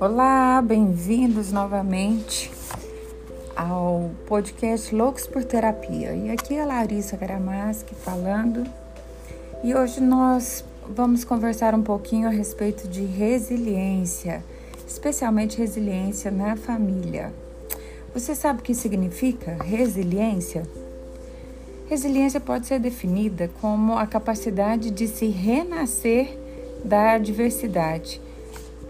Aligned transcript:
Olá, 0.00 0.60
bem-vindos 0.62 1.52
novamente 1.52 2.50
ao 3.54 4.10
podcast 4.26 4.94
Loucos 4.94 5.26
por 5.26 5.44
Terapia. 5.44 6.14
E 6.14 6.30
aqui 6.30 6.54
é 6.54 6.62
a 6.62 6.66
Larissa 6.66 7.16
Gramaski 7.16 7.94
falando. 7.94 8.64
E 9.62 9.74
hoje 9.74 10.00
nós 10.00 10.64
vamos 10.88 11.22
conversar 11.22 11.74
um 11.74 11.82
pouquinho 11.82 12.26
a 12.26 12.30
respeito 12.30 12.88
de 12.88 13.04
resiliência, 13.04 14.42
especialmente 14.86 15.58
resiliência 15.58 16.30
na 16.30 16.56
família. 16.56 17.32
Você 18.12 18.34
sabe 18.34 18.60
o 18.60 18.62
que 18.62 18.74
significa 18.74 19.62
resiliência? 19.62 20.64
Resiliência 21.90 22.38
pode 22.38 22.68
ser 22.68 22.78
definida 22.78 23.50
como 23.60 23.98
a 23.98 24.06
capacidade 24.06 24.92
de 24.92 25.08
se 25.08 25.26
renascer 25.26 26.38
da 26.84 27.14
adversidade 27.14 28.22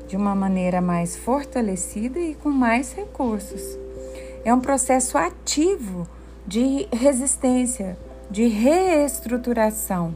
de 0.07 0.19
uma 0.19 0.35
maneira 0.35 0.83
mais 0.83 1.17
fortalecida 1.17 2.19
e 2.19 2.35
com 2.35 2.51
mais 2.51 2.93
recursos. 2.93 3.79
É 4.45 4.53
um 4.53 4.61
processo 4.61 5.17
ativo 5.17 6.07
de 6.47 6.87
resistência, 6.93 7.97
de 8.31 8.47
reestruturação, 8.49 10.15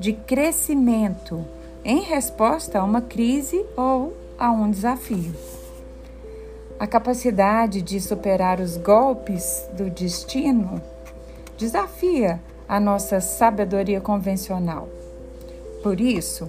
de 0.00 0.14
crescimento 0.14 1.44
em 1.84 2.00
resposta 2.00 2.78
a 2.78 2.84
uma 2.84 3.02
crise 3.02 3.62
ou 3.76 4.16
a 4.38 4.50
um 4.50 4.70
desafio. 4.70 5.34
A 6.78 6.86
capacidade 6.86 7.82
de 7.82 8.00
superar 8.00 8.58
os 8.58 8.78
golpes 8.78 9.68
do 9.76 9.90
destino 9.90 10.80
desafia 11.56 12.40
a 12.68 12.80
nossa 12.80 13.20
sabedoria 13.20 14.00
convencional. 14.00 14.88
Por 15.82 16.00
isso, 16.00 16.48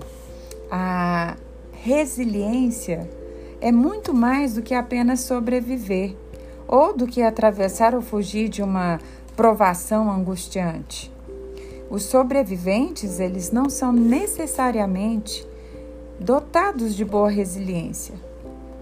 a 0.72 1.36
resiliência 1.72 3.10
é 3.60 3.72
muito 3.72 4.14
mais 4.14 4.54
do 4.54 4.62
que 4.62 4.74
apenas 4.74 5.22
sobreviver 5.22 6.16
ou 6.68 6.96
do 6.96 7.08
que 7.08 7.22
atravessar 7.22 7.94
ou 7.94 8.02
fugir 8.02 8.48
de 8.48 8.62
uma 8.62 9.00
provação 9.36 10.12
angustiante. 10.12 11.12
Os 11.90 12.04
sobreviventes, 12.04 13.20
eles 13.20 13.52
não 13.52 13.70
são 13.70 13.92
necessariamente 13.92 15.46
dotados 16.20 16.96
de 16.96 17.04
boa 17.04 17.30
resiliência. 17.30 18.16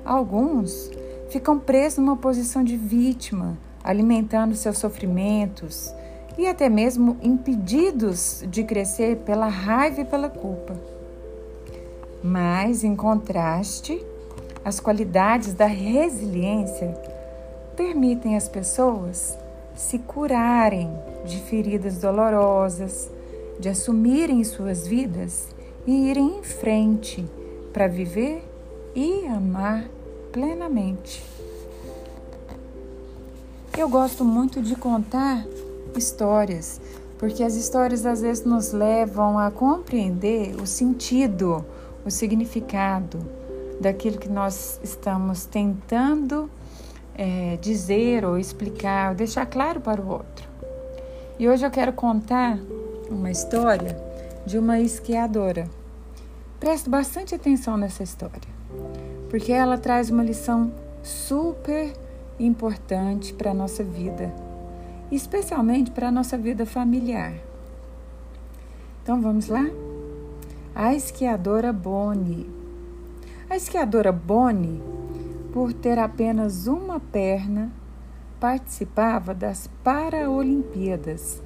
Alguns 0.05 0.91
ficam 1.29 1.57
presos 1.57 1.99
numa 1.99 2.17
posição 2.17 2.63
de 2.63 2.77
vítima, 2.77 3.57
alimentando 3.83 4.55
seus 4.55 4.77
sofrimentos 4.77 5.93
e 6.37 6.47
até 6.47 6.69
mesmo 6.69 7.17
impedidos 7.21 8.43
de 8.47 8.63
crescer 8.63 9.17
pela 9.17 9.47
raiva 9.47 10.01
e 10.01 10.05
pela 10.05 10.29
culpa. 10.29 10.75
Mas, 12.23 12.83
em 12.83 12.95
contraste, 12.95 14.03
as 14.63 14.79
qualidades 14.79 15.53
da 15.53 15.65
resiliência 15.65 16.93
permitem 17.75 18.35
às 18.35 18.47
pessoas 18.47 19.37
se 19.75 19.97
curarem 19.99 20.91
de 21.25 21.39
feridas 21.39 21.97
dolorosas, 21.97 23.09
de 23.59 23.69
assumirem 23.69 24.43
suas 24.43 24.85
vidas 24.85 25.47
e 25.87 26.09
irem 26.09 26.39
em 26.39 26.43
frente 26.43 27.25
para 27.73 27.87
viver 27.87 28.43
e 28.95 29.25
amar 29.27 29.89
plenamente. 30.31 31.23
Eu 33.77 33.89
gosto 33.89 34.23
muito 34.23 34.61
de 34.61 34.75
contar 34.75 35.45
histórias, 35.95 36.79
porque 37.17 37.43
as 37.43 37.55
histórias 37.55 38.05
às 38.05 38.21
vezes 38.21 38.43
nos 38.43 38.71
levam 38.71 39.37
a 39.37 39.51
compreender 39.51 40.55
o 40.55 40.65
sentido 40.65 41.65
o 42.05 42.09
significado 42.09 43.19
daquilo 43.79 44.17
que 44.17 44.29
nós 44.29 44.79
estamos 44.83 45.45
tentando 45.45 46.49
é, 47.15 47.57
dizer 47.61 48.25
ou 48.25 48.37
explicar, 48.37 49.09
ou 49.09 49.15
deixar 49.15 49.45
claro 49.45 49.81
para 49.81 50.01
o 50.01 50.09
outro. 50.09 50.49
E 51.37 51.47
hoje 51.47 51.65
eu 51.65 51.71
quero 51.71 51.93
contar 51.93 52.57
uma 53.09 53.31
história 53.31 53.97
de 54.45 54.57
uma 54.57 54.79
esquiadora. 54.79 55.67
Preste 56.59 56.89
bastante 56.89 57.33
atenção 57.33 57.77
nessa 57.77 58.03
história, 58.03 58.49
porque 59.29 59.51
ela 59.51 59.77
traz 59.77 60.09
uma 60.09 60.23
lição 60.23 60.71
super 61.03 61.93
importante 62.39 63.33
para 63.33 63.51
a 63.51 63.53
nossa 63.53 63.83
vida, 63.83 64.31
especialmente 65.11 65.91
para 65.91 66.07
a 66.07 66.11
nossa 66.11 66.37
vida 66.37 66.65
familiar. 66.65 67.33
Então 69.03 69.21
vamos 69.21 69.47
lá? 69.47 69.65
a 70.73 70.93
esquiadora 70.93 71.73
Bonnie. 71.73 72.49
A 73.49 73.57
esquiadora 73.57 74.11
Bonnie, 74.11 74.81
por 75.51 75.73
ter 75.73 75.99
apenas 75.99 76.65
uma 76.65 76.99
perna, 76.99 77.69
participava 78.39 79.33
das 79.33 79.67
Paraolimpíadas, 79.83 81.41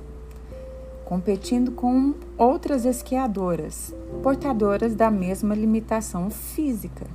competindo 1.05 1.71
com 1.71 2.13
outras 2.37 2.85
esquiadoras, 2.85 3.93
portadoras 4.21 4.93
da 4.93 5.09
mesma 5.09 5.55
limitação 5.55 6.29
física. 6.29 7.07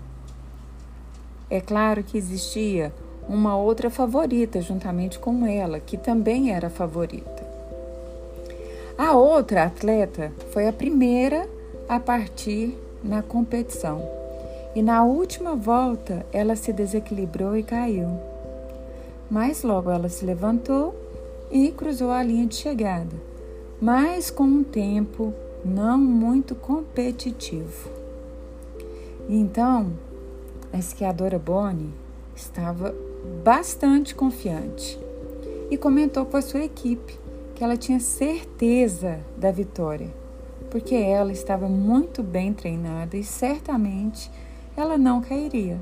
É 1.48 1.60
claro 1.60 2.02
que 2.02 2.18
existia 2.18 2.92
uma 3.30 3.56
outra 3.56 3.88
favorita 3.88 4.60
juntamente 4.60 5.16
com 5.16 5.46
ela, 5.46 5.78
que 5.78 5.96
também 5.96 6.52
era 6.52 6.68
favorita. 6.68 7.48
A 8.98 9.12
outra 9.12 9.64
atleta 9.64 10.32
foi 10.50 10.66
a 10.66 10.72
primeira 10.72 11.48
a 11.88 12.00
partir 12.00 12.76
na 13.04 13.22
competição. 13.22 14.02
E 14.74 14.82
na 14.82 15.04
última 15.04 15.54
volta 15.54 16.26
ela 16.32 16.56
se 16.56 16.72
desequilibrou 16.72 17.56
e 17.56 17.62
caiu. 17.62 18.18
Mas 19.30 19.62
logo 19.62 19.90
ela 19.90 20.08
se 20.08 20.24
levantou 20.24 20.92
e 21.52 21.70
cruzou 21.70 22.10
a 22.10 22.24
linha 22.24 22.46
de 22.46 22.56
chegada, 22.56 23.16
mas 23.80 24.28
com 24.28 24.42
um 24.42 24.64
tempo 24.64 25.32
não 25.64 25.98
muito 25.98 26.56
competitivo. 26.56 27.88
Então, 29.28 29.92
a 30.72 30.78
esquiadora 30.78 31.38
Bonnie 31.38 31.94
estava 32.34 32.92
bastante 33.42 34.14
confiante 34.14 34.98
e 35.70 35.76
comentou 35.76 36.26
com 36.26 36.36
a 36.36 36.42
sua 36.42 36.64
equipe 36.64 37.18
que 37.54 37.62
ela 37.62 37.76
tinha 37.76 38.00
certeza 38.00 39.20
da 39.36 39.50
vitória 39.50 40.20
porque 40.70 40.94
ela 40.94 41.32
estava 41.32 41.68
muito 41.68 42.22
bem 42.22 42.54
treinada 42.54 43.16
e 43.16 43.24
certamente 43.24 44.30
ela 44.76 44.96
não 44.96 45.20
cairia. 45.20 45.78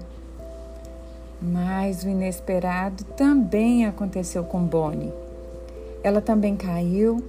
Mas 1.41 2.03
o 2.03 2.09
inesperado 2.09 3.05
também 3.05 3.87
aconteceu 3.87 4.43
com 4.43 4.61
Bonnie. 4.65 5.13
Ela 6.03 6.21
também 6.21 6.57
caiu 6.57 7.23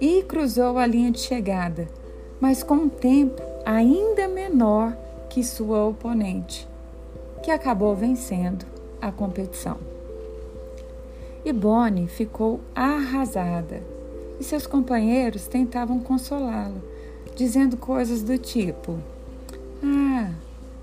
e 0.00 0.22
cruzou 0.22 0.78
a 0.78 0.86
linha 0.86 1.12
de 1.12 1.20
chegada, 1.20 1.86
mas 2.40 2.62
com 2.62 2.74
um 2.74 2.88
tempo 2.88 3.40
ainda 3.64 4.26
menor 4.26 4.96
que 5.28 5.44
sua 5.44 5.84
oponente, 5.84 6.66
que 7.42 7.50
acabou 7.50 7.94
vencendo 7.94 8.64
a 9.02 9.10
competição. 9.10 9.76
E 11.44 11.52
Bonnie 11.52 12.06
ficou 12.06 12.60
arrasada 12.72 13.82
e 14.38 14.44
seus 14.44 14.66
companheiros 14.66 15.48
tentavam 15.48 15.98
consolá-la, 15.98 16.80
dizendo 17.34 17.76
coisas 17.76 18.22
do 18.22 18.38
tipo: 18.38 18.98
Ah, 19.82 20.30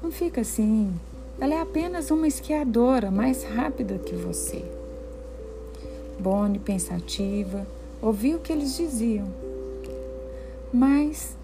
não 0.03 0.11
fica 0.11 0.41
assim. 0.41 0.93
Ela 1.39 1.53
é 1.55 1.61
apenas 1.61 2.11
uma 2.11 2.27
esquiadora 2.27 3.09
mais 3.09 3.45
rápida 3.45 3.97
que 3.97 4.13
você. 4.13 4.65
Bonnie, 6.19 6.59
pensativa, 6.59 7.65
ouviu 8.01 8.37
o 8.37 8.41
que 8.41 8.51
eles 8.51 8.75
diziam. 8.75 9.27
Mas, 10.73 11.37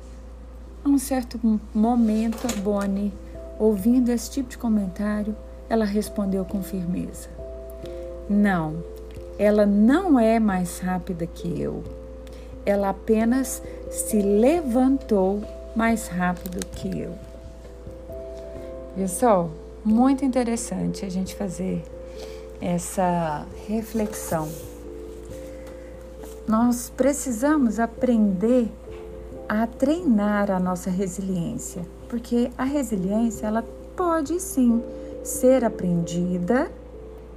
a 0.84 0.90
um 0.90 0.98
certo 0.98 1.40
momento, 1.74 2.46
a 2.46 2.62
Bonnie, 2.62 3.14
ouvindo 3.58 4.10
esse 4.10 4.30
tipo 4.30 4.50
de 4.50 4.58
comentário, 4.58 5.34
ela 5.70 5.86
respondeu 5.86 6.46
com 6.46 6.62
firmeza: 6.62 7.30
Não, 8.30 8.84
ela 9.38 9.66
não 9.66 10.20
é 10.20 10.40
mais 10.40 10.80
rápida 10.80 11.26
que 11.26 11.62
eu 11.62 11.84
ela 12.66 12.90
apenas 12.90 13.62
se 13.92 14.22
levantou 14.22 15.44
mais 15.76 16.08
rápido 16.08 16.66
que 16.66 17.00
eu. 17.00 17.14
Pessoal, 18.96 19.52
muito 19.84 20.26
interessante 20.26 21.06
a 21.06 21.10
gente 21.10 21.36
fazer 21.36 21.84
essa 22.60 23.46
reflexão. 23.68 24.50
Nós 26.48 26.92
precisamos 26.96 27.80
aprender 27.80 28.72
a 29.48 29.68
treinar 29.68 30.50
a 30.50 30.60
nossa 30.60 30.90
resiliência, 30.90 31.84
porque 32.10 32.50
a 32.58 32.64
resiliência 32.64 33.46
ela 33.48 33.64
pode 33.96 34.40
sim 34.40 34.82
ser 35.26 35.66
aprendida 35.66 36.72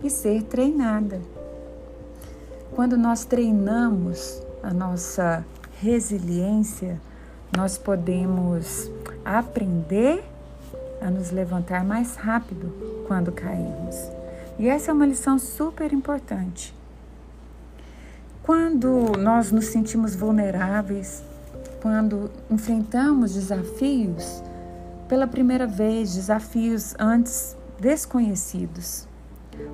e 0.05 0.11
ser 0.11 0.43
treinada. 0.43 1.21
Quando 2.75 2.99
nós 2.99 3.25
treinamos 3.25 4.43
a 4.63 4.73
nossa 4.75 5.45
resiliência, 5.81 7.01
nós 7.57 7.79
podemos 7.79 8.91
aprender 9.25 10.23
a 11.01 11.11
nos 11.11 11.31
levantar 11.31 11.83
mais 11.83 12.15
rápido 12.17 13.05
quando 13.07 13.33
cairmos. 13.33 13.97
E 14.59 14.69
essa 14.69 14.91
é 14.91 14.95
uma 14.95 15.07
lição 15.07 15.39
super 15.39 15.93
importante. 15.93 16.75
Quando 18.43 19.13
nós 19.19 19.51
nos 19.51 19.67
sentimos 19.67 20.15
vulneráveis, 20.15 21.23
quando 21.81 22.31
enfrentamos 22.51 23.35
desafios 23.35 24.43
pela 25.09 25.27
primeira 25.27 25.67
vez, 25.67 26.15
desafios 26.15 26.95
antes 26.99 27.57
desconhecidos, 27.81 29.07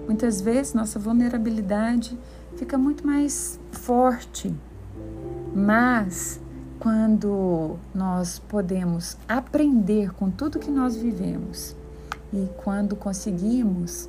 muitas 0.06 0.40
vezes 0.40 0.74
nossa 0.74 0.98
vulnerabilidade 0.98 2.18
fica 2.56 2.76
muito 2.78 3.06
mais 3.06 3.58
forte. 3.72 4.54
Mas 5.54 6.40
quando 6.78 7.76
nós 7.94 8.38
podemos 8.38 9.16
aprender 9.28 10.12
com 10.12 10.30
tudo 10.30 10.58
que 10.58 10.70
nós 10.70 10.96
vivemos 10.96 11.76
e 12.32 12.48
quando 12.56 12.96
conseguimos 12.96 14.08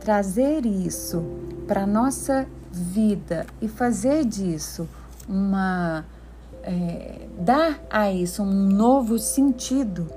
trazer 0.00 0.66
isso 0.66 1.22
para 1.66 1.82
a 1.82 1.86
nossa 1.86 2.46
vida 2.72 3.46
e 3.60 3.68
fazer 3.68 4.24
disso 4.24 4.88
uma. 5.28 6.04
É, 6.64 7.26
dar 7.38 7.80
a 7.90 8.12
isso 8.12 8.40
um 8.40 8.68
novo 8.68 9.18
sentido, 9.18 10.08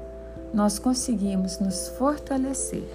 nós 0.55 0.79
conseguimos 0.79 1.59
nos 1.59 1.89
fortalecer. 1.89 2.87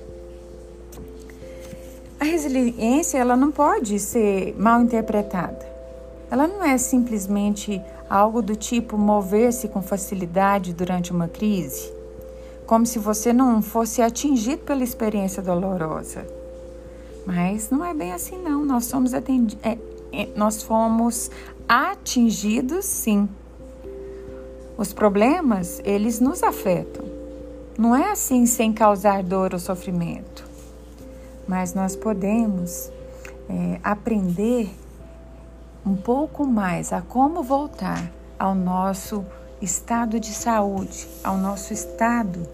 A 2.18 2.24
resiliência 2.24 3.18
ela 3.18 3.36
não 3.36 3.52
pode 3.52 3.98
ser 3.98 4.54
mal 4.58 4.80
interpretada. 4.80 5.68
Ela 6.30 6.48
não 6.48 6.64
é 6.64 6.78
simplesmente 6.78 7.80
algo 8.08 8.40
do 8.40 8.56
tipo 8.56 8.96
mover-se 8.96 9.68
com 9.68 9.82
facilidade 9.82 10.72
durante 10.72 11.12
uma 11.12 11.28
crise, 11.28 11.92
como 12.66 12.86
se 12.86 12.98
você 12.98 13.30
não 13.30 13.60
fosse 13.60 14.00
atingido 14.00 14.62
pela 14.62 14.82
experiência 14.82 15.42
dolorosa. 15.42 16.26
Mas 17.26 17.68
não 17.68 17.84
é 17.84 17.92
bem 17.92 18.12
assim 18.12 18.38
não. 18.42 18.64
Nós 18.64 18.86
somos 18.86 19.12
atendi 19.12 19.58
é, 19.62 19.76
é, 20.12 20.28
nós 20.34 20.62
fomos 20.62 21.30
atingidos 21.68 22.86
sim. 22.86 23.28
Os 24.78 24.94
problemas, 24.94 25.78
eles 25.84 26.20
nos 26.20 26.42
afetam. 26.42 27.09
Não 27.80 27.96
é 27.96 28.10
assim 28.10 28.44
sem 28.44 28.74
causar 28.74 29.22
dor 29.22 29.54
ou 29.54 29.58
sofrimento. 29.58 30.46
Mas 31.48 31.72
nós 31.72 31.96
podemos 31.96 32.92
é, 33.48 33.80
aprender 33.82 34.68
um 35.86 35.96
pouco 35.96 36.46
mais 36.46 36.92
a 36.92 37.00
como 37.00 37.42
voltar 37.42 38.12
ao 38.38 38.54
nosso 38.54 39.24
estado 39.62 40.20
de 40.20 40.30
saúde, 40.34 41.08
ao 41.24 41.38
nosso 41.38 41.72
estado 41.72 42.46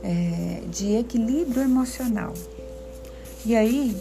é, 0.00 0.62
de 0.68 0.94
equilíbrio 0.94 1.62
emocional. 1.62 2.32
E 3.44 3.56
aí, 3.56 4.00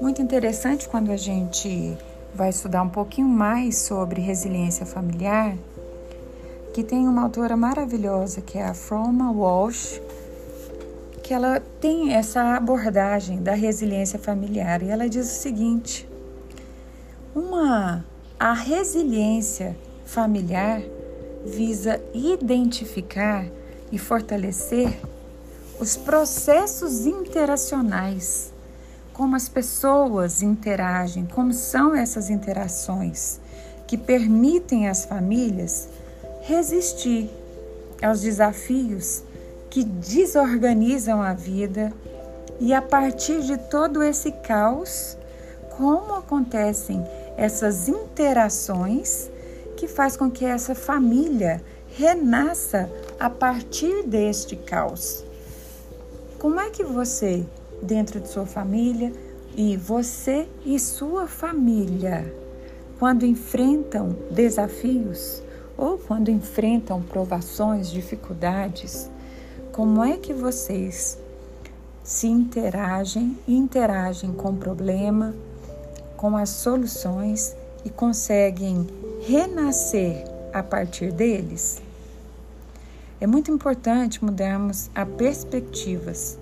muito 0.00 0.22
interessante 0.22 0.88
quando 0.88 1.12
a 1.12 1.18
gente 1.18 1.94
vai 2.34 2.48
estudar 2.48 2.82
um 2.82 2.88
pouquinho 2.88 3.28
mais 3.28 3.76
sobre 3.76 4.22
resiliência 4.22 4.86
familiar, 4.86 5.54
que 6.76 6.84
tem 6.84 7.08
uma 7.08 7.22
autora 7.22 7.56
maravilhosa 7.56 8.42
que 8.42 8.58
é 8.58 8.66
a 8.66 8.74
Froma 8.74 9.32
Walsh, 9.32 9.98
que 11.22 11.32
ela 11.32 11.58
tem 11.80 12.12
essa 12.12 12.54
abordagem 12.54 13.42
da 13.42 13.54
resiliência 13.54 14.18
familiar 14.18 14.82
e 14.82 14.90
ela 14.90 15.08
diz 15.08 15.26
o 15.26 15.40
seguinte: 15.40 16.06
uma 17.34 18.04
a 18.38 18.52
resiliência 18.52 19.74
familiar 20.04 20.82
visa 21.46 21.98
identificar 22.12 23.46
e 23.90 23.96
fortalecer 23.96 25.00
os 25.80 25.96
processos 25.96 27.06
interacionais, 27.06 28.52
como 29.14 29.34
as 29.34 29.48
pessoas 29.48 30.42
interagem, 30.42 31.24
como 31.24 31.54
são 31.54 31.96
essas 31.96 32.28
interações 32.28 33.40
que 33.86 33.96
permitem 33.96 34.88
às 34.88 35.06
famílias 35.06 35.88
resistir 36.46 37.28
aos 38.00 38.20
desafios 38.20 39.24
que 39.68 39.82
desorganizam 39.82 41.20
a 41.20 41.34
vida 41.34 41.92
e 42.60 42.72
a 42.72 42.80
partir 42.80 43.42
de 43.42 43.58
todo 43.58 44.00
esse 44.02 44.30
caos, 44.30 45.18
como 45.76 46.14
acontecem 46.14 47.04
essas 47.36 47.88
interações 47.88 49.28
que 49.76 49.88
faz 49.88 50.16
com 50.16 50.30
que 50.30 50.44
essa 50.44 50.74
família 50.74 51.60
renasça 51.88 52.88
a 53.18 53.28
partir 53.28 54.04
deste 54.04 54.54
caos. 54.54 55.24
Como 56.38 56.60
é 56.60 56.70
que 56.70 56.84
você, 56.84 57.44
dentro 57.82 58.20
de 58.20 58.28
sua 58.28 58.46
família, 58.46 59.12
e 59.56 59.76
você 59.76 60.46
e 60.64 60.78
sua 60.78 61.26
família, 61.26 62.32
quando 62.98 63.26
enfrentam 63.26 64.16
desafios 64.30 65.42
ou 65.76 65.98
quando 65.98 66.30
enfrentam 66.30 67.02
provações, 67.02 67.90
dificuldades, 67.90 69.10
como 69.72 70.02
é 70.02 70.16
que 70.16 70.32
vocês 70.32 71.18
se 72.02 72.26
interagem 72.26 73.36
e 73.46 73.54
interagem 73.54 74.32
com 74.32 74.50
o 74.50 74.56
problema, 74.56 75.34
com 76.16 76.36
as 76.36 76.48
soluções 76.48 77.54
e 77.84 77.90
conseguem 77.90 78.86
renascer 79.26 80.24
a 80.52 80.62
partir 80.62 81.12
deles? 81.12 81.82
É 83.20 83.26
muito 83.26 83.50
importante 83.50 84.24
mudarmos 84.24 84.90
as 84.94 85.08
perspectivas 85.08 86.38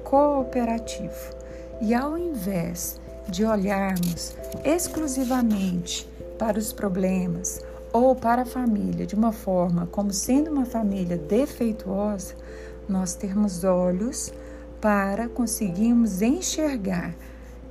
cooperativo. 0.04 1.36
E 1.82 1.94
ao 1.94 2.18
invés 2.18 3.00
de 3.28 3.44
olharmos 3.44 4.36
exclusivamente 4.64 6.08
para 6.40 6.58
os 6.58 6.72
problemas 6.72 7.62
ou 7.92 8.16
para 8.16 8.44
a 8.44 8.46
família 8.46 9.06
de 9.06 9.16
uma 9.16 9.32
forma 9.32 9.88
como 9.88 10.12
sendo 10.12 10.52
uma 10.52 10.66
família 10.66 11.18
defeituosa, 11.18 12.36
nós 12.88 13.16
termos 13.16 13.64
olhos 13.64 14.32
para 14.82 15.28
conseguirmos 15.28 16.22
enxergar 16.22 17.16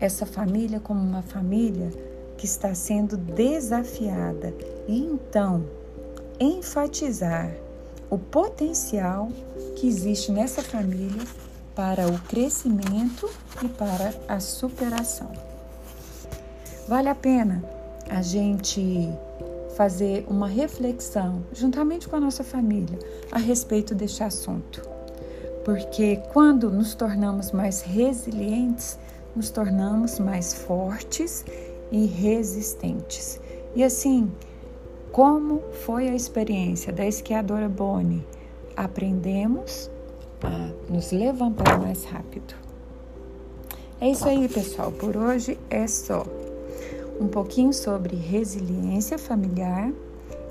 essa 0.00 0.26
família 0.26 0.80
como 0.80 1.00
uma 1.00 1.22
família 1.22 1.90
que 2.36 2.46
está 2.46 2.74
sendo 2.74 3.16
desafiada 3.16 4.52
e 4.88 4.98
então 4.98 5.64
enfatizar 6.38 7.54
o 8.10 8.18
potencial 8.18 9.28
que 9.76 9.86
existe 9.86 10.30
nessa 10.32 10.62
família 10.62 11.22
para 11.74 12.06
o 12.06 12.18
crescimento 12.22 13.28
e 13.62 13.68
para 13.68 14.14
a 14.28 14.40
superação. 14.40 15.32
Vale 16.86 17.08
a 17.08 17.14
pena 17.14 17.64
a 18.10 18.20
gente 18.20 19.08
fazer 19.76 20.24
uma 20.28 20.46
reflexão, 20.46 21.44
juntamente 21.52 22.08
com 22.08 22.16
a 22.16 22.20
nossa 22.20 22.44
família, 22.44 22.98
a 23.32 23.38
respeito 23.38 23.94
deste 23.94 24.22
assunto. 24.22 24.93
Porque 25.64 26.20
quando 26.32 26.70
nos 26.70 26.94
tornamos 26.94 27.50
mais 27.50 27.80
resilientes, 27.80 28.98
nos 29.34 29.50
tornamos 29.50 30.18
mais 30.18 30.52
fortes 30.52 31.44
e 31.90 32.06
resistentes. 32.06 33.40
E 33.74 33.82
assim, 33.82 34.30
como 35.10 35.62
foi 35.84 36.08
a 36.08 36.14
experiência 36.14 36.92
da 36.92 37.06
esquiadora 37.06 37.68
Bonnie? 37.68 38.26
Aprendemos 38.76 39.90
a 40.42 40.92
nos 40.92 41.12
levantar 41.12 41.80
mais 41.80 42.04
rápido. 42.04 42.54
É 44.00 44.10
isso 44.10 44.28
aí, 44.28 44.48
pessoal. 44.48 44.92
Por 44.92 45.16
hoje 45.16 45.58
é 45.70 45.86
só 45.86 46.26
um 47.20 47.28
pouquinho 47.28 47.72
sobre 47.72 48.16
resiliência 48.16 49.16
familiar 49.16 49.90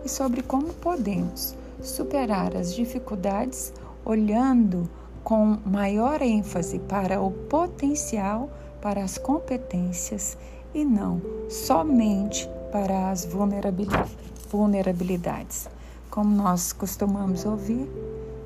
e 0.04 0.10
sobre 0.10 0.42
como 0.42 0.74
podemos 0.74 1.56
superar 1.82 2.56
as 2.56 2.74
dificuldades 2.74 3.74
olhando 4.06 4.90
com 5.24 5.58
maior 5.66 6.22
ênfase 6.22 6.78
para 6.80 7.22
o 7.22 7.32
potencial, 7.32 8.50
para 8.82 9.02
as 9.04 9.18
competências 9.18 10.38
e 10.74 10.84
não 10.84 11.22
somente 11.50 12.50
para 12.72 13.12
as 13.12 13.26
vulnerabilidades. 13.26 15.70
Como 16.10 16.36
nós 16.36 16.74
costumamos 16.74 17.46
ouvir, 17.46 17.88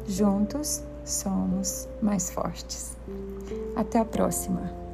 juntos 0.08 0.84
somos 1.04 1.90
mais 2.02 2.30
fortes. 2.30 2.96
Até 3.76 4.00
a 4.00 4.06
próxima! 4.06 4.87